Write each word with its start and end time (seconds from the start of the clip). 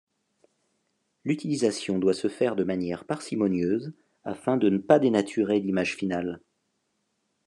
L’utilisation 1.25 1.99
doit 1.99 2.15
se 2.15 2.27
faire 2.27 2.55
de 2.55 2.63
manière 2.63 3.05
parcimonieuse 3.05 3.93
afin 4.23 4.57
de 4.57 4.67
ne 4.67 4.79
pas 4.79 4.97
dénaturer 4.97 5.59
l’image 5.59 5.93
finale. 5.95 6.41